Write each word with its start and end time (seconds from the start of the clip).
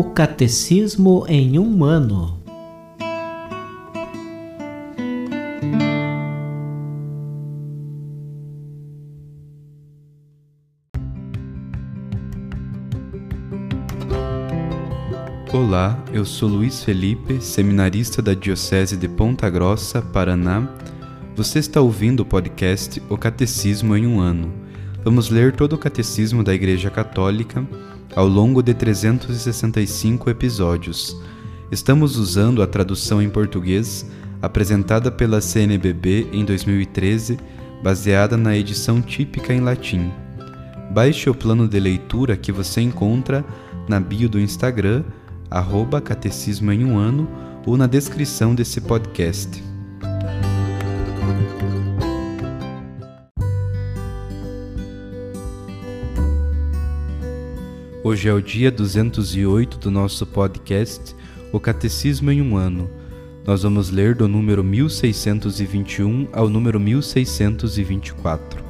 O 0.00 0.04
Catecismo 0.04 1.24
em 1.26 1.58
um 1.58 1.82
ano. 1.82 2.40
Olá, 15.52 16.00
eu 16.12 16.24
sou 16.24 16.48
Luiz 16.48 16.84
Felipe, 16.84 17.40
seminarista 17.40 18.22
da 18.22 18.34
Diocese 18.34 18.96
de 18.96 19.08
Ponta 19.08 19.50
Grossa, 19.50 20.00
Paraná. 20.00 20.72
Você 21.34 21.58
está 21.58 21.80
ouvindo 21.80 22.20
o 22.20 22.24
podcast 22.24 23.02
O 23.10 23.18
Catecismo 23.18 23.96
em 23.96 24.06
um 24.06 24.20
ano. 24.20 24.54
Vamos 25.02 25.28
ler 25.28 25.56
todo 25.56 25.72
o 25.72 25.78
Catecismo 25.78 26.44
da 26.44 26.54
Igreja 26.54 26.88
Católica 26.88 27.66
ao 28.14 28.26
longo 28.26 28.62
de 28.62 28.74
365 28.74 30.30
episódios. 30.30 31.16
Estamos 31.70 32.16
usando 32.16 32.62
a 32.62 32.66
tradução 32.66 33.20
em 33.20 33.28
português 33.28 34.06
apresentada 34.40 35.10
pela 35.10 35.40
CNBB 35.40 36.28
em 36.32 36.44
2013, 36.44 37.38
baseada 37.82 38.36
na 38.36 38.56
edição 38.56 39.02
típica 39.02 39.52
em 39.52 39.60
latim. 39.60 40.10
Baixe 40.90 41.28
o 41.28 41.34
plano 41.34 41.68
de 41.68 41.78
leitura 41.78 42.36
que 42.36 42.52
você 42.52 42.80
encontra 42.80 43.44
na 43.88 44.00
bio 44.00 44.28
do 44.28 44.40
Instagram, 44.40 45.04
arroba 45.50 46.00
Catecismo 46.00 46.72
em 46.72 46.84
um 46.84 46.96
ano, 46.98 47.28
ou 47.66 47.76
na 47.76 47.86
descrição 47.86 48.54
desse 48.54 48.80
podcast. 48.80 49.67
Hoje 58.08 58.26
é 58.26 58.32
o 58.32 58.40
dia 58.40 58.70
208 58.70 59.76
do 59.76 59.90
nosso 59.90 60.24
podcast, 60.24 61.14
O 61.52 61.60
Catecismo 61.60 62.30
em 62.30 62.40
um 62.40 62.56
Ano. 62.56 62.88
Nós 63.46 63.64
vamos 63.64 63.90
ler 63.90 64.14
do 64.14 64.26
número 64.26 64.64
1621 64.64 66.26
ao 66.32 66.48
número 66.48 66.80
1624. 66.80 68.64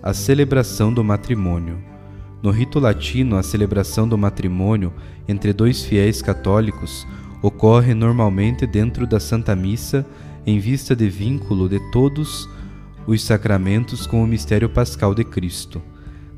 A 0.00 0.14
celebração 0.14 0.94
do 0.94 1.02
matrimônio. 1.02 1.82
No 2.40 2.52
rito 2.52 2.78
latino, 2.78 3.36
a 3.36 3.42
celebração 3.42 4.08
do 4.08 4.16
matrimônio 4.16 4.92
entre 5.26 5.52
dois 5.52 5.82
fiéis 5.82 6.22
católicos 6.22 7.04
ocorre 7.42 7.92
normalmente 7.92 8.68
dentro 8.68 9.04
da 9.04 9.18
Santa 9.18 9.56
Missa 9.56 10.06
em 10.46 10.58
vista 10.58 10.94
de 10.94 11.08
vínculo 11.08 11.68
de 11.68 11.78
todos 11.90 12.48
os 13.06 13.22
sacramentos 13.22 14.06
com 14.06 14.22
o 14.22 14.26
mistério 14.26 14.68
pascal 14.68 15.14
de 15.14 15.24
Cristo. 15.24 15.80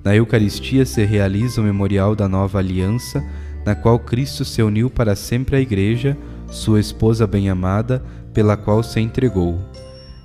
Na 0.03 0.15
Eucaristia 0.15 0.85
se 0.85 1.05
realiza 1.05 1.61
o 1.61 1.65
memorial 1.65 2.15
da 2.15 2.29
nova 2.29 2.59
aliança, 2.59 3.25
na 3.65 3.75
qual 3.75 3.99
Cristo 3.99 4.45
se 4.45 4.63
uniu 4.63 4.91
para 4.91 5.17
sempre 5.17 5.57
à 5.57 5.61
Igreja, 5.61 6.17
sua 6.49 6.79
esposa 6.79 7.27
bem-amada, 7.27 8.05
pela 8.33 8.57
qual 8.57 8.83
se 8.83 9.01
entregou. 9.01 9.59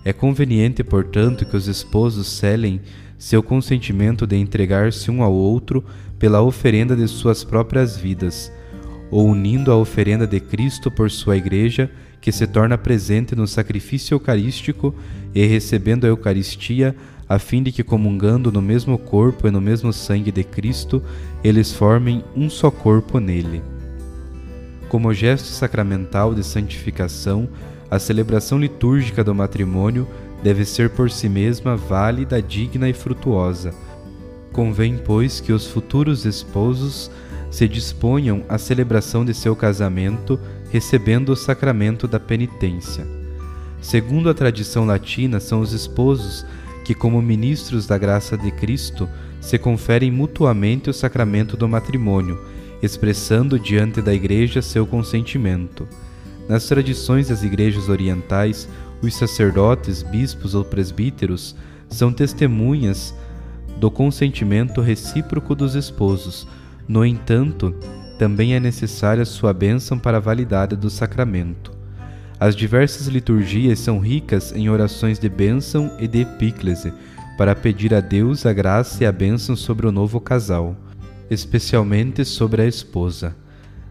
É 0.03 0.11
conveniente, 0.11 0.83
portanto, 0.83 1.45
que 1.45 1.55
os 1.55 1.67
esposos 1.67 2.27
selem 2.27 2.81
seu 3.17 3.43
consentimento 3.43 4.25
de 4.25 4.36
entregar-se 4.38 5.11
um 5.11 5.21
ao 5.21 5.33
outro 5.33 5.83
pela 6.17 6.41
oferenda 6.41 6.95
de 6.95 7.08
suas 7.08 7.43
próprias 7.43 7.97
vidas, 7.97 8.52
ou 9.11 9.27
unindo 9.27 9.71
a 9.71 9.77
oferenda 9.77 10.25
de 10.27 10.39
Cristo 10.39 10.89
por 10.91 11.09
sua 11.09 11.38
Igreja 11.38 11.89
que 12.21 12.31
se 12.31 12.45
torna 12.45 12.77
presente 12.77 13.35
no 13.35 13.47
sacrifício 13.47 14.15
eucarístico 14.15 14.93
e 15.33 15.45
recebendo 15.45 16.05
a 16.05 16.09
Eucaristia, 16.09 16.95
a 17.27 17.39
fim 17.39 17.64
de 17.64 17.71
que, 17.71 17.83
comungando 17.83 18.52
no 18.52 18.61
mesmo 18.61 18.98
corpo 18.98 19.48
e 19.48 19.52
no 19.52 19.61
mesmo 19.61 19.93
sangue 19.93 20.31
de 20.31 20.43
Cristo, 20.43 21.02
eles 21.43 21.71
formem 21.71 22.23
um 22.36 22.49
só 22.49 22.69
corpo 22.69 23.19
nele. 23.19 23.61
Como 24.89 25.14
gesto 25.14 25.45
sacramental 25.45 26.33
de 26.33 26.43
santificação, 26.43 27.48
a 27.89 27.99
celebração 27.99 28.59
litúrgica 28.59 29.23
do 29.23 29.33
matrimônio 29.33 30.08
deve 30.43 30.65
ser 30.65 30.89
por 30.89 31.11
si 31.11 31.30
mesma 31.30 31.75
válida, 31.75 32.42
digna 32.42 32.89
e 32.89 32.93
frutuosa. 32.93 33.73
Convém, 34.52 34.98
pois, 34.98 35.39
que 35.39 35.53
os 35.53 35.67
futuros 35.67 36.25
esposos 36.25 37.11
se 37.49 37.67
disponham 37.67 38.43
à 38.48 38.58
celebração 38.58 39.26
de 39.26 39.33
seu 39.33 39.55
casamento 39.55 40.39
recebendo 40.71 41.30
o 41.30 41.36
sacramento 41.36 42.08
da 42.08 42.20
penitência. 42.20 43.08
Segundo 43.82 44.30
a 44.30 44.33
tradição 44.33 44.86
latina, 44.86 45.39
são 45.39 45.61
os 45.61 45.73
esposos 45.73 46.45
que, 46.86 46.93
como 46.93 47.21
ministros 47.21 47.87
da 47.87 47.98
graça 47.98 48.37
de 48.37 48.52
Cristo, 48.52 49.10
se 49.42 49.58
conferem 49.58 50.11
mutuamente 50.11 50.89
o 50.89 50.93
sacramento 50.93 51.55
do 51.55 51.67
matrimônio, 51.67 52.39
expressando 52.82 53.60
diante 53.60 54.02
da 54.02 54.14
Igreja 54.14 54.61
seu 54.61 54.86
consentimento. 54.86 55.87
Nas 56.48 56.66
tradições 56.66 57.30
das 57.30 57.43
igrejas 57.43 57.89
orientais, 57.89 58.67
os 59.02 59.16
sacerdotes, 59.16 60.02
bispos 60.04 60.55
ou 60.55 60.66
presbíteros 60.66 61.55
são 61.87 62.11
testemunhas 62.11 63.14
do 63.77 63.89
consentimento 63.89 64.81
recíproco 64.81 65.55
dos 65.55 65.76
esposos. 65.76 66.48
No 66.89 67.05
entanto, 67.05 67.76
também 68.17 68.55
é 68.55 68.60
necessária 68.60 69.23
sua 69.23 69.54
bênção 69.54 70.00
para 70.00 70.17
a 70.17 70.20
validade 70.20 70.76
do 70.76 70.89
sacramento. 70.89 71.72
As 72.39 72.55
diversas 72.55 73.05
liturgias 73.05 73.77
são 73.77 74.00
ricas 74.00 74.52
em 74.55 74.72
orações 74.72 75.20
de 75.20 75.30
bênção 75.30 75.95
e 75.99 76.08
de 76.08 76.22
epíclese, 76.22 76.92
para 77.38 77.54
pedir 77.54 77.94
a 77.94 77.99
Deus 77.99 78.44
a 78.44 78.52
graça 78.52 79.04
e 79.04 79.05
a 79.05 79.11
bênção 79.11 79.55
sobre 79.55 79.86
o 79.86 79.92
novo 79.92 80.20
casal, 80.20 80.76
especialmente 81.30 82.26
sobre 82.26 82.64
a 82.64 82.66
esposa. 82.66 83.36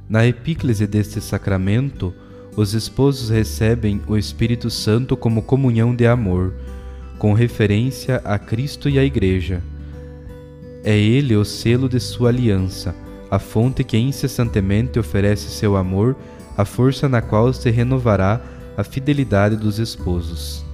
Na 0.09 0.27
epíclese 0.27 0.85
deste 0.85 1.21
sacramento, 1.21 2.13
os 2.57 2.75
esposos 2.75 3.31
recebem 3.31 4.03
o 4.09 4.17
Espírito 4.17 4.71
Santo 4.71 5.17
como 5.17 5.41
comunhão 5.41 5.95
de 5.95 6.05
amor, 6.05 6.53
com 7.17 7.33
referência 7.33 8.21
a 8.25 8.41
Cristo 8.41 8.89
e 8.89 8.99
à 8.99 9.05
Igreja. 9.05 9.63
É 10.89 10.97
ele 10.97 11.37
o 11.37 11.45
selo 11.45 11.87
de 11.87 12.01
sua 12.01 12.31
aliança 12.31 12.95
a 13.31 13.39
fonte 13.39 13.85
que 13.85 13.99
incessantemente 13.99 14.99
oferece 14.99 15.51
seu 15.51 15.77
amor, 15.77 16.17
a 16.57 16.65
força 16.65 17.07
na 17.07 17.21
qual 17.21 17.53
se 17.53 17.69
renovará 17.69 18.41
a 18.75 18.83
fidelidade 18.83 19.55
dos 19.55 19.79
esposos. 19.79 20.65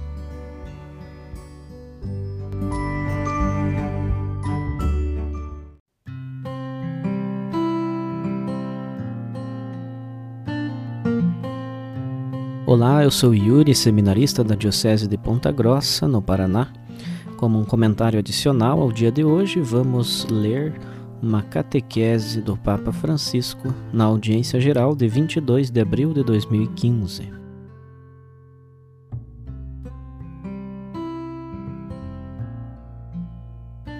Olá, 12.65 13.03
eu 13.03 13.11
sou 13.11 13.35
Yuri, 13.35 13.75
seminarista 13.75 14.45
da 14.45 14.55
Diocese 14.55 15.09
de 15.09 15.17
Ponta 15.17 15.51
Grossa, 15.51 16.07
no 16.07 16.21
Paraná. 16.21 16.84
Como 17.45 17.59
um 17.59 17.63
comentário 17.63 18.17
adicional 18.17 18.81
ao 18.81 18.91
dia 18.91 19.11
de 19.11 19.23
hoje, 19.23 19.61
vamos 19.61 20.25
ler 20.31 20.73
uma 21.21 21.43
catequese 21.43 22.41
do 22.41 22.57
Papa 22.57 22.91
Francisco 22.91 23.71
na 23.93 24.05
audiência 24.05 24.59
geral 24.59 24.95
de 24.95 25.07
22 25.07 25.69
de 25.69 25.79
abril 25.79 26.11
de 26.11 26.23
2015. 26.23 27.31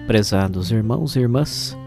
Prezados 0.08 0.72
irmãos 0.72 1.14
e 1.14 1.20
irmãs, 1.20 1.78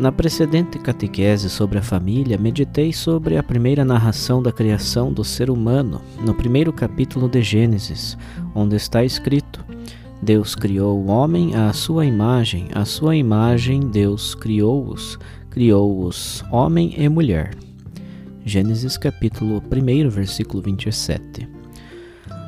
na 0.00 0.10
precedente 0.10 0.78
catequese 0.78 1.50
sobre 1.50 1.76
a 1.76 1.82
família, 1.82 2.38
meditei 2.38 2.90
sobre 2.90 3.36
a 3.36 3.42
primeira 3.42 3.84
narração 3.84 4.42
da 4.42 4.50
criação 4.50 5.12
do 5.12 5.22
ser 5.22 5.50
humano, 5.50 6.00
no 6.24 6.34
primeiro 6.34 6.72
capítulo 6.72 7.28
de 7.28 7.42
Gênesis, 7.42 8.16
onde 8.54 8.76
está 8.76 9.04
escrito: 9.04 9.62
Deus 10.22 10.54
criou 10.54 10.98
o 10.98 11.08
homem 11.08 11.54
à 11.54 11.72
sua 11.72 12.06
imagem, 12.06 12.68
à 12.74 12.84
sua 12.84 13.14
imagem 13.14 13.80
Deus 13.80 14.34
criou-os, 14.34 15.18
criou-os 15.50 16.42
homem 16.50 16.94
e 16.96 17.08
mulher. 17.08 17.54
Gênesis 18.44 18.96
capítulo 18.96 19.62
1, 19.70 20.08
versículo 20.08 20.62
27. 20.62 21.46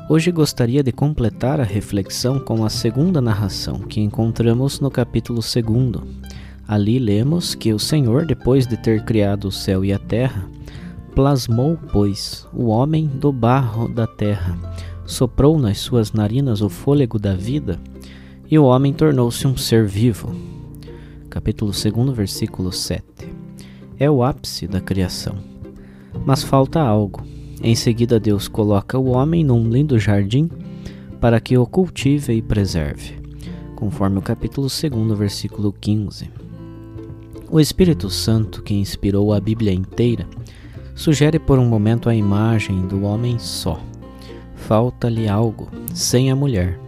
Hoje 0.09 0.32
gostaria 0.32 0.82
de 0.82 0.91
completar 0.91 1.61
a 1.61 1.65
reflexão 1.65 2.41
com 2.41 2.65
a 2.65 2.70
segunda 2.70 3.20
narração 3.20 3.81
que 3.81 4.00
encontramos 4.00 4.81
no 4.81 4.91
capítulo 4.91 5.41
2. 5.41 6.03
Ali 6.67 6.99
lemos 6.99 7.55
que 7.55 7.75
o 7.75 7.79
Senhor, 7.79 8.25
depois 8.25 8.67
de 8.67 8.79
ter 8.79 9.05
criado 9.05 9.49
o 9.49 9.53
céu 9.53 9.85
e 9.85 9.93
a 9.93 9.99
terra, 9.99 10.49
plasmou, 11.14 11.79
pois, 11.93 12.47
o 12.53 12.69
homem 12.69 13.06
do 13.06 13.31
barro 13.31 13.88
da 13.88 14.06
terra 14.06 14.56
soprou 15.08 15.58
nas 15.58 15.78
suas 15.78 16.12
narinas 16.12 16.60
o 16.60 16.69
fôlego 16.69 17.19
da 17.19 17.34
vida, 17.34 17.81
e 18.50 18.58
o 18.58 18.64
homem 18.64 18.93
tornou-se 18.93 19.46
um 19.46 19.56
ser 19.56 19.87
vivo. 19.87 20.34
Capítulo 21.31 21.72
2, 21.72 22.14
versículo 22.14 22.70
7. 22.70 23.02
É 23.99 24.10
o 24.10 24.22
ápice 24.22 24.66
da 24.66 24.82
criação. 24.82 25.37
Mas 26.26 26.43
falta 26.43 26.81
algo. 26.81 27.26
Em 27.62 27.75
seguida, 27.75 28.20
Deus 28.20 28.49
coloca 28.49 28.99
o 28.99 29.08
homem 29.08 29.43
num 29.43 29.69
lindo 29.69 29.99
jardim 29.99 30.50
para 31.19 31.40
que 31.40 31.56
o 31.56 31.66
cultive 31.66 32.34
e 32.34 32.43
preserve. 32.43 33.16
conforme 33.75 34.19
o 34.19 34.22
capítulo 34.22 34.66
2, 34.66 35.16
versículo 35.16 35.72
15. 35.72 36.31
O 37.50 37.58
Espírito 37.58 38.11
Santo, 38.11 38.62
que 38.62 38.75
inspirou 38.75 39.32
a 39.32 39.40
Bíblia 39.40 39.72
inteira, 39.72 40.26
sugere 40.94 41.38
por 41.38 41.58
um 41.58 41.66
momento 41.66 42.11
a 42.11 42.14
imagem 42.14 42.87
do 42.88 43.04
homem 43.04 43.38
só. 43.38 43.81
Falta-lhe 44.69 45.26
algo, 45.26 45.67
sem 45.94 46.31
a 46.31 46.37
mulher. 46.37 46.79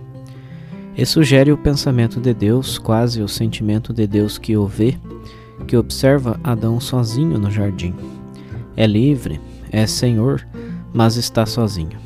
E 0.95 1.07
sugere 1.07 1.51
o 1.51 1.57
pensamento 1.57 2.21
de 2.21 2.35
Deus, 2.35 2.77
quase 2.77 3.23
o 3.23 3.27
sentimento 3.27 3.91
de 3.91 4.07
Deus 4.07 4.37
que 4.37 4.55
o 4.55 4.67
vê, 4.67 4.99
que 5.67 5.79
observa 5.79 6.39
Adão 6.45 6.79
sozinho 6.79 7.39
no 7.39 7.51
jardim. 7.51 7.95
É 8.77 8.87
livre, 8.87 9.41
é 9.73 9.87
senhor, 9.87 10.47
mas 10.93 11.17
está 11.17 11.47
sozinho. 11.47 11.99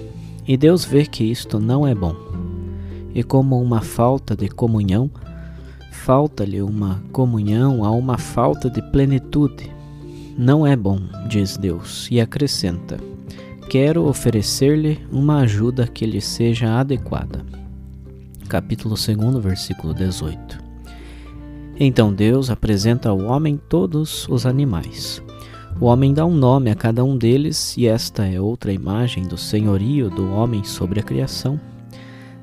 E 0.47 0.56
Deus 0.56 0.85
vê 0.85 1.05
que 1.05 1.25
isto 1.25 1.59
não 1.59 1.85
é 1.85 1.93
bom. 1.93 2.15
E 3.12 3.25
como 3.25 3.61
uma 3.61 3.81
falta 3.81 4.37
de 4.37 4.49
comunhão, 4.49 5.11
falta-lhe 5.91 6.62
uma 6.62 7.03
comunhão 7.11 7.85
a 7.85 7.91
uma 7.91 8.17
falta 8.17 8.70
de 8.70 8.81
plenitude. 8.93 9.73
Não 10.38 10.65
é 10.65 10.77
bom, 10.77 11.00
diz 11.29 11.56
Deus, 11.56 12.06
e 12.12 12.20
acrescenta: 12.20 12.97
Quero 13.75 14.06
oferecer-lhe 14.06 15.00
uma 15.11 15.38
ajuda 15.38 15.85
que 15.85 16.06
lhe 16.06 16.21
seja 16.21 16.79
adequada. 16.79 17.44
Capítulo 18.49 18.94
2, 18.94 19.43
versículo 19.43 19.93
18. 19.93 20.62
Então 21.81 22.15
Deus 22.15 22.50
apresenta 22.50 23.09
ao 23.09 23.19
homem 23.19 23.61
todos 23.69 24.29
os 24.29 24.47
animais. 24.47 25.21
O 25.81 25.87
homem 25.87 26.15
dá 26.15 26.25
um 26.25 26.37
nome 26.37 26.71
a 26.71 26.76
cada 26.76 27.03
um 27.03 27.19
deles, 27.19 27.76
e 27.76 27.88
esta 27.88 28.25
é 28.25 28.41
outra 28.41 28.73
imagem 28.73 29.25
do 29.25 29.37
senhorio 29.37 30.09
do 30.09 30.31
homem 30.31 30.62
sobre 30.62 31.00
a 31.00 31.03
criação. 31.03 31.59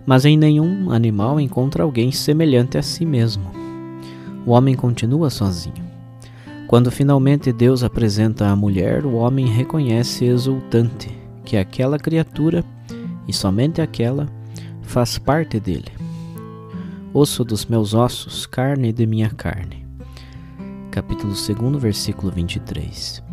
Mas 0.06 0.26
em 0.26 0.36
nenhum 0.36 0.92
animal 0.92 1.40
encontra 1.40 1.84
alguém 1.84 2.12
semelhante 2.12 2.78
a 2.78 2.84
si 2.84 3.06
mesmo. 3.06 3.50
O 4.46 4.52
homem 4.52 4.76
continua 4.76 5.30
sozinho. 5.30 5.90
Quando 6.68 6.92
finalmente 6.92 7.54
Deus 7.54 7.84
apresenta 7.84 8.48
a 8.48 8.56
mulher, 8.56 9.06
o 9.06 9.14
homem 9.14 9.46
reconhece 9.46 10.26
exultante 10.26 11.21
que 11.44 11.58
aquela 11.58 11.98
criatura, 11.98 12.64
e 13.28 13.34
somente 13.34 13.82
aquela, 13.82 14.28
faz 14.82 15.18
parte 15.18 15.60
dele. 15.60 15.92
Osso 17.14 17.44
dos 17.44 17.66
meus 17.66 17.94
ossos, 17.94 18.46
carne 18.46 18.92
de 18.92 19.06
minha 19.06 19.30
carne. 19.30 19.86
Capítulo 20.92 21.34
2, 21.34 21.82
versículo 21.82 22.32
23. 22.32 23.24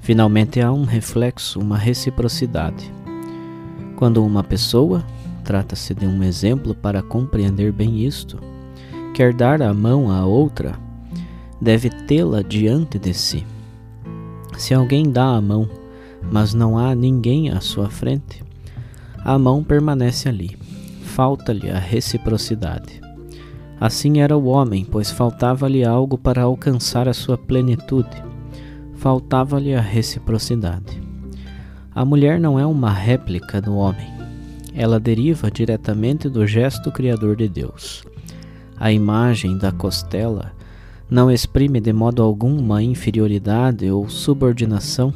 Finalmente 0.00 0.60
há 0.60 0.72
um 0.72 0.84
reflexo, 0.84 1.60
uma 1.60 1.76
reciprocidade. 1.76 2.92
Quando 3.96 4.24
uma 4.24 4.42
pessoa, 4.42 5.04
trata-se 5.44 5.94
de 5.94 6.06
um 6.06 6.22
exemplo 6.22 6.74
para 6.74 7.02
compreender 7.02 7.72
bem 7.72 8.04
isto, 8.04 8.38
quer 9.14 9.32
dar 9.32 9.62
a 9.62 9.72
mão 9.72 10.10
à 10.10 10.24
outra, 10.24 10.76
deve 11.60 11.90
tê-la 11.90 12.42
diante 12.42 12.98
de 12.98 13.14
si. 13.14 13.46
Se 14.58 14.74
alguém 14.74 15.10
dá 15.10 15.36
a 15.36 15.40
mão, 15.40 15.68
mas 16.30 16.54
não 16.54 16.78
há 16.78 16.94
ninguém 16.94 17.50
à 17.50 17.60
sua 17.60 17.90
frente, 17.90 18.42
a 19.24 19.38
mão 19.38 19.62
permanece 19.62 20.28
ali, 20.28 20.56
falta-lhe 21.04 21.70
a 21.70 21.78
reciprocidade. 21.78 23.00
Assim 23.80 24.20
era 24.20 24.36
o 24.36 24.46
homem, 24.46 24.84
pois 24.84 25.10
faltava-lhe 25.10 25.84
algo 25.84 26.16
para 26.16 26.42
alcançar 26.42 27.08
a 27.08 27.12
sua 27.14 27.36
plenitude, 27.36 28.22
faltava-lhe 28.94 29.74
a 29.74 29.80
reciprocidade. 29.80 31.02
A 31.94 32.04
mulher 32.04 32.40
não 32.40 32.58
é 32.58 32.64
uma 32.64 32.90
réplica 32.90 33.60
do 33.60 33.74
homem, 33.74 34.08
ela 34.74 34.98
deriva 34.98 35.50
diretamente 35.50 36.28
do 36.28 36.46
gesto 36.46 36.90
criador 36.90 37.36
de 37.36 37.48
Deus. 37.48 38.02
A 38.78 38.90
imagem 38.90 39.58
da 39.58 39.70
costela 39.70 40.52
não 41.10 41.30
exprime 41.30 41.80
de 41.80 41.92
modo 41.92 42.22
algum 42.22 42.58
uma 42.58 42.82
inferioridade 42.82 43.90
ou 43.90 44.08
subordinação, 44.08 45.12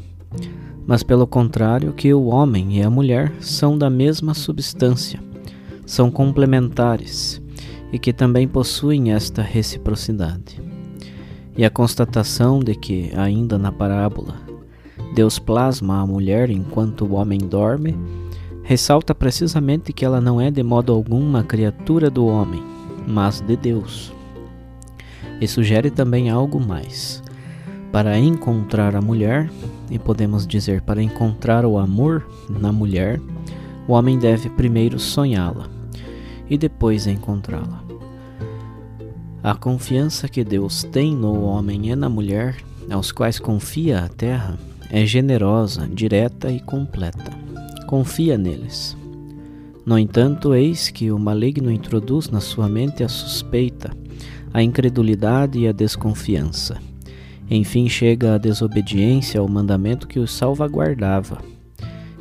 mas 0.87 1.03
pelo 1.03 1.27
contrário, 1.27 1.93
que 1.93 2.15
o 2.15 2.27
homem 2.27 2.79
e 2.79 2.83
a 2.83 2.89
mulher 2.89 3.33
são 3.41 3.77
da 3.77 3.91
mesma 3.91 4.35
substância, 4.35 5.21
são 5.85 6.11
complementares 6.11 7.43
e 7.93 7.99
que 7.99 8.13
também 8.13 8.47
possuem 8.47 9.13
esta 9.13 9.43
reciprocidade. 9.43 10.61
E 11.57 11.65
a 11.65 11.71
constatação 11.71 12.61
de 12.61 12.75
que, 12.75 13.11
ainda 13.17 13.59
na 13.59 13.73
parábola, 13.73 14.37
Deus 15.15 15.39
plasma 15.39 16.01
a 16.01 16.07
mulher 16.07 16.51
enquanto 16.51 17.05
o 17.05 17.15
homem 17.15 17.39
dorme 17.39 17.97
ressalta 18.63 19.15
precisamente 19.15 19.93
que 19.93 20.05
ela 20.05 20.21
não 20.21 20.41
é 20.41 20.51
de 20.51 20.63
modo 20.63 20.93
algum 20.93 21.21
uma 21.21 21.43
criatura 21.43 22.11
do 22.11 22.27
homem, 22.27 22.63
mas 23.07 23.41
de 23.41 23.57
Deus. 23.57 24.13
E 25.41 25.47
sugere 25.47 25.91
também 25.91 26.29
algo 26.29 26.61
mais. 26.61 27.23
Para 27.97 28.19
encontrar 28.19 28.95
a 28.95 29.01
mulher, 29.01 29.51
e 29.91 29.99
podemos 29.99 30.47
dizer 30.47 30.83
para 30.83 31.03
encontrar 31.03 31.65
o 31.65 31.79
amor 31.79 32.29
na 32.47 32.71
mulher, 32.71 33.19
o 33.89 33.95
homem 33.95 34.19
deve 34.19 34.51
primeiro 34.51 34.99
sonhá-la 34.99 35.67
e 36.47 36.59
depois 36.59 37.07
encontrá-la. 37.07 37.83
A 39.43 39.55
confiança 39.55 40.29
que 40.29 40.45
Deus 40.45 40.83
tem 40.83 41.17
no 41.17 41.41
homem 41.45 41.91
e 41.91 41.97
na 41.97 42.11
mulher, 42.11 42.57
aos 42.91 43.11
quais 43.11 43.39
confia 43.39 44.01
a 44.01 44.11
terra, 44.11 44.59
é 44.91 45.07
generosa, 45.07 45.89
direta 45.89 46.51
e 46.51 46.61
completa 46.61 47.33
confia 47.87 48.37
neles. 48.37 48.95
No 49.87 49.99
entanto, 49.99 50.55
eis 50.55 50.91
que 50.91 51.11
o 51.11 51.19
maligno 51.19 51.71
introduz 51.71 52.29
na 52.29 52.43
sua 52.43 52.69
mente 52.69 53.03
a 53.03 53.09
suspeita, 53.09 53.91
a 54.53 54.63
incredulidade 54.63 55.61
e 55.61 55.67
a 55.67 55.73
desconfiança. 55.73 56.79
Enfim 57.51 57.89
chega 57.89 58.35
a 58.35 58.39
desobediência 58.39 59.41
ao 59.41 59.49
mandamento 59.49 60.07
que 60.07 60.19
os 60.19 60.33
salvaguardava. 60.33 61.39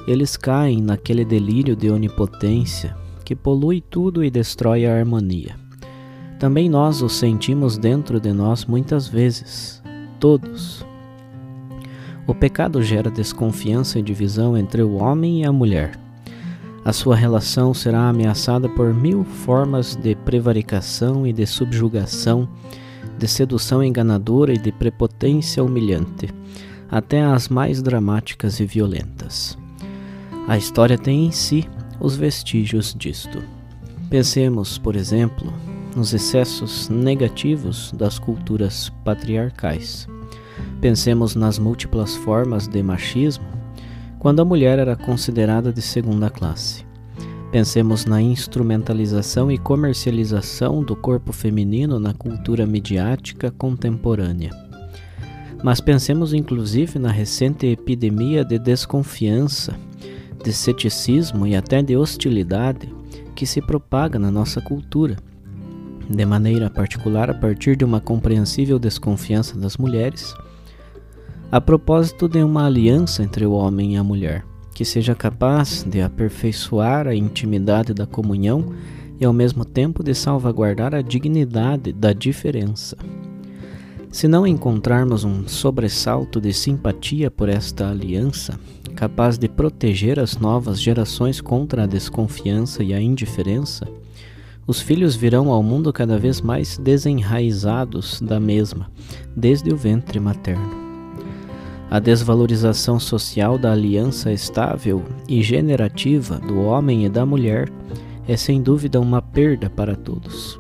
Eles 0.08 0.38
caem 0.38 0.82
naquele 0.82 1.26
delírio 1.26 1.76
de 1.76 1.90
onipotência 1.90 2.96
que 3.24 3.36
polui 3.36 3.82
tudo 3.82 4.24
e 4.24 4.30
destrói 4.30 4.86
a 4.86 4.96
harmonia. 4.96 5.56
Também 6.40 6.70
nós 6.70 7.02
o 7.02 7.10
sentimos 7.10 7.78
dentro 7.78 8.20
de 8.20 8.32
nós 8.32 8.66
muitas 8.66 9.08
vezes, 9.08 9.82
todos, 10.20 10.86
o 12.28 12.34
pecado 12.34 12.82
gera 12.82 13.12
desconfiança 13.12 14.00
e 14.00 14.02
divisão 14.02 14.58
entre 14.58 14.82
o 14.82 14.96
homem 14.96 15.42
e 15.42 15.46
a 15.46 15.52
mulher. 15.52 16.00
A 16.84 16.92
sua 16.92 17.16
relação 17.16 17.72
será 17.72 18.10
ameaçada 18.10 18.68
por 18.68 18.92
mil 18.94 19.24
formas 19.24 19.96
de 19.96 20.16
prevaricação 20.16 21.28
e 21.28 21.32
de 21.32 21.46
subjugação, 21.46 22.50
de 23.18 23.28
sedução 23.28 23.84
enganadora 23.84 24.54
e 24.54 24.58
de 24.58 24.72
prepotência 24.72 25.64
humilhante, 25.64 26.30
até 26.90 27.22
as 27.24 27.50
mais 27.50 27.82
dramáticas 27.82 28.60
e 28.60 28.66
violentas. 28.66 29.58
A 30.48 30.58
história 30.58 30.98
tem 30.98 31.26
em 31.26 31.32
si 31.32 31.68
os 32.00 32.16
vestígios 32.16 32.94
disto. 32.94 33.42
Pensemos, 34.10 34.78
por 34.78 34.96
exemplo, 34.96 35.52
nos 35.96 36.14
excessos 36.14 36.90
negativos 36.90 37.92
das 37.94 38.20
culturas 38.20 38.92
patriarcais. 39.04 40.08
Pensemos 40.80 41.36
nas 41.36 41.58
múltiplas 41.58 42.16
formas 42.16 42.68
de 42.68 42.84
machismo 42.84 43.48
quando 44.20 44.42
a 44.42 44.46
mulher 44.46 44.78
era 44.78 44.96
considerada 44.96 45.72
de 45.72 45.82
segunda 45.82 46.30
classe. 46.30 46.85
Pensemos 47.56 48.04
na 48.04 48.22
instrumentalização 48.22 49.50
e 49.50 49.58
comercialização 49.58 50.84
do 50.84 50.94
corpo 50.94 51.32
feminino 51.32 52.02
na 52.02 52.14
cultura 52.14 52.66
midiática 52.66 53.50
contemporânea. 53.50 54.52
Mas 55.64 55.80
pensemos 55.80 56.34
inclusive 56.34 57.00
na 57.00 57.10
recente 57.10 57.66
epidemia 57.66 58.44
de 58.44 58.60
desconfiança, 58.60 59.74
de 60.44 60.52
ceticismo 60.52 61.48
e 61.48 61.56
até 61.56 61.82
de 61.82 61.96
hostilidade 61.96 62.94
que 63.34 63.46
se 63.46 63.62
propaga 63.62 64.20
na 64.20 64.30
nossa 64.30 64.60
cultura, 64.60 65.16
de 66.10 66.26
maneira 66.26 66.70
particular 66.70 67.30
a 67.30 67.34
partir 67.34 67.78
de 67.78 67.86
uma 67.86 68.02
compreensível 68.02 68.78
desconfiança 68.78 69.58
das 69.58 69.78
mulheres 69.78 70.36
a 71.50 71.62
propósito 71.62 72.28
de 72.28 72.44
uma 72.44 72.66
aliança 72.66 73.24
entre 73.24 73.46
o 73.46 73.54
homem 73.54 73.94
e 73.94 73.98
a 73.98 74.04
mulher, 74.04 74.44
que 74.76 74.84
seja 74.84 75.16
capaz 75.16 75.84
de 75.88 76.02
aperfeiçoar 76.02 77.08
a 77.08 77.16
intimidade 77.16 77.94
da 77.94 78.06
comunhão 78.06 78.74
e 79.18 79.24
ao 79.24 79.32
mesmo 79.32 79.64
tempo 79.64 80.04
de 80.04 80.14
salvaguardar 80.14 80.94
a 80.94 81.02
dignidade 81.02 81.94
da 81.94 82.12
diferença. 82.12 82.98
Se 84.12 84.28
não 84.28 84.46
encontrarmos 84.46 85.24
um 85.24 85.48
sobressalto 85.48 86.42
de 86.42 86.52
simpatia 86.52 87.32
por 87.32 87.48
esta 87.48 87.90
aliança, 87.90 88.60
capaz 88.96 89.38
de 89.38 89.48
proteger 89.48 90.20
as 90.20 90.38
novas 90.38 90.82
gerações 90.82 91.40
contra 91.40 91.84
a 91.84 91.88
desconfiança 91.88 92.84
e 92.84 92.94
a 92.94 93.00
indiferença, 93.00 93.88
os 94.68 94.82
filhos 94.82 95.16
virão 95.16 95.52
ao 95.52 95.64
mundo 95.64 95.94
cada 95.94 96.20
vez 96.20 96.42
mais 96.42 96.78
desenraizados 96.78 98.20
da 98.20 98.42
mesma, 98.42 98.92
desde 99.36 99.72
o 99.72 99.78
ventre 99.78 100.20
materno. 100.20 100.85
A 101.96 102.00
desvalorização 102.02 103.00
social 103.00 103.58
da 103.58 103.72
aliança 103.72 104.30
estável 104.30 105.02
e 105.30 105.42
generativa 105.42 106.38
do 106.40 106.60
homem 106.60 107.06
e 107.06 107.10
da 107.10 107.26
mulher 107.26 107.72
é 108.28 108.36
sem 108.36 108.62
dúvida 108.62 109.00
uma 109.00 109.22
perda 109.22 109.70
para 109.70 109.96
todos. 109.96 110.60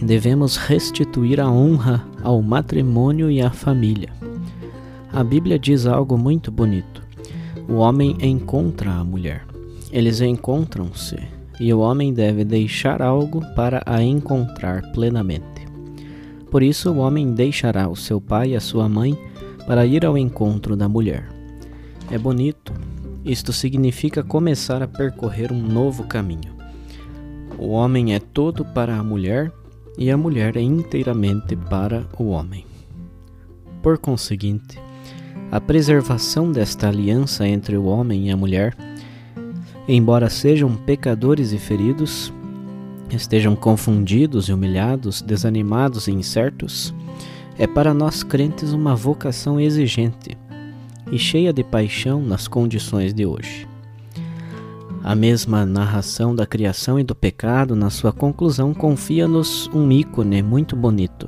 devemos 0.00 0.56
restituir 0.56 1.42
a 1.42 1.50
honra 1.50 2.02
ao 2.22 2.40
matrimônio 2.40 3.30
e 3.30 3.42
à 3.42 3.50
família. 3.50 4.08
A 5.12 5.22
Bíblia 5.22 5.58
diz 5.58 5.84
algo 5.84 6.16
muito 6.16 6.50
bonito. 6.50 7.02
O 7.68 7.74
homem 7.74 8.16
encontra 8.22 8.92
a 8.92 9.04
mulher. 9.04 9.44
Eles 9.92 10.22
encontram-se, 10.22 11.18
e 11.60 11.70
o 11.70 11.80
homem 11.80 12.14
deve 12.14 12.46
deixar 12.46 13.02
algo 13.02 13.44
para 13.54 13.82
a 13.84 14.02
encontrar 14.02 14.90
plenamente. 14.92 15.68
Por 16.50 16.62
isso, 16.62 16.90
o 16.90 16.96
homem 16.96 17.34
deixará 17.34 17.90
o 17.90 17.94
seu 17.94 18.22
pai 18.22 18.52
e 18.52 18.56
a 18.56 18.60
sua 18.60 18.88
mãe 18.88 19.18
para 19.70 19.86
ir 19.86 20.04
ao 20.04 20.18
encontro 20.18 20.74
da 20.74 20.88
mulher. 20.88 21.28
É 22.10 22.18
bonito. 22.18 22.72
Isto 23.24 23.52
significa 23.52 24.20
começar 24.20 24.82
a 24.82 24.88
percorrer 24.88 25.52
um 25.52 25.62
novo 25.62 26.08
caminho. 26.08 26.56
O 27.56 27.68
homem 27.68 28.12
é 28.12 28.18
todo 28.18 28.64
para 28.64 28.96
a 28.96 29.04
mulher 29.04 29.52
e 29.96 30.10
a 30.10 30.16
mulher 30.16 30.56
é 30.56 30.60
inteiramente 30.60 31.54
para 31.54 32.04
o 32.18 32.30
homem. 32.30 32.66
Por 33.80 33.96
conseguinte, 33.96 34.76
a 35.52 35.60
preservação 35.60 36.50
desta 36.50 36.88
aliança 36.88 37.46
entre 37.46 37.76
o 37.76 37.84
homem 37.84 38.26
e 38.26 38.32
a 38.32 38.36
mulher, 38.36 38.76
embora 39.86 40.28
sejam 40.28 40.74
pecadores 40.74 41.52
e 41.52 41.58
feridos, 41.58 42.32
estejam 43.08 43.54
confundidos 43.54 44.48
e 44.48 44.52
humilhados, 44.52 45.22
desanimados 45.22 46.08
e 46.08 46.10
incertos, 46.10 46.92
é 47.58 47.66
para 47.66 47.92
nós 47.92 48.22
crentes 48.22 48.72
uma 48.72 48.94
vocação 48.94 49.60
exigente 49.60 50.36
e 51.10 51.18
cheia 51.18 51.52
de 51.52 51.64
paixão 51.64 52.22
nas 52.22 52.48
condições 52.48 53.12
de 53.12 53.26
hoje. 53.26 53.68
A 55.02 55.14
mesma 55.14 55.64
narração 55.64 56.34
da 56.34 56.46
criação 56.46 57.00
e 57.00 57.04
do 57.04 57.14
pecado, 57.14 57.74
na 57.74 57.88
sua 57.88 58.12
conclusão, 58.12 58.74
confia-nos 58.74 59.68
um 59.72 59.90
ícone 59.90 60.42
muito 60.42 60.76
bonito. 60.76 61.26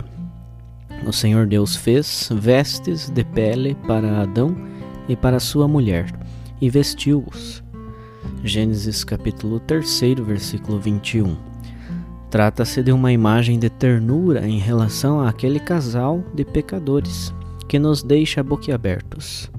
O 1.07 1.13
Senhor 1.13 1.47
Deus 1.47 1.75
fez 1.75 2.29
vestes 2.33 3.09
de 3.09 3.25
pele 3.25 3.75
para 3.87 4.21
Adão 4.21 4.55
e 5.09 5.17
para 5.17 5.41
sua 5.41 5.67
mulher, 5.67 6.13
e 6.61 6.69
vestiu-os. 6.69 7.63
Gênesis 8.45 9.03
capítulo 9.03 9.59
3, 9.61 10.01
versículo 10.21 10.79
21. 10.79 11.52
Trata-se 12.33 12.83
de 12.83 12.91
uma 12.91 13.13
imagem 13.13 13.59
de 13.59 13.69
ternura 13.69 14.49
em 14.49 14.59
relação 14.59 15.21
àquele 15.21 15.61
casal 15.61 16.25
de 16.35 16.47
pecadores 16.47 17.31
que 17.69 17.79
nos 17.79 18.03
deixa 18.03 18.43
boquiabertos. 18.43 19.51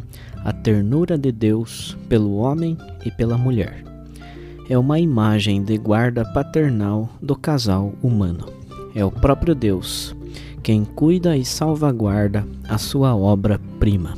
A 0.43 0.51
ternura 0.51 1.15
de 1.15 1.31
Deus 1.31 1.95
pelo 2.09 2.37
homem 2.37 2.75
e 3.05 3.11
pela 3.11 3.37
mulher 3.37 3.83
é 4.67 4.75
uma 4.75 4.99
imagem 4.99 5.63
de 5.63 5.77
guarda 5.77 6.25
paternal 6.33 7.07
do 7.21 7.35
casal 7.35 7.93
humano. 8.01 8.47
É 8.95 9.05
o 9.05 9.11
próprio 9.11 9.53
Deus 9.53 10.15
quem 10.63 10.83
cuida 10.83 11.37
e 11.37 11.45
salvaguarda 11.45 12.43
a 12.67 12.79
sua 12.79 13.15
obra-prima. 13.15 14.17